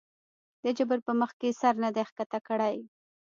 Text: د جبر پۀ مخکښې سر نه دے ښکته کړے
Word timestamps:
د 0.63 0.65
جبر 0.77 0.99
پۀ 1.05 1.11
مخکښې 1.21 1.49
سر 1.61 1.75
نه 1.83 1.89
دے 1.95 2.03
ښکته 2.09 2.39
کړے 2.47 2.73